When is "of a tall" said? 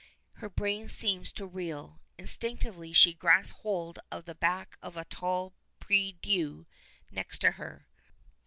4.81-5.53